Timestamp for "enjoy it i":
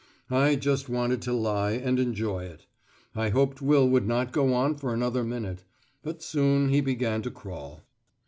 1.99-3.29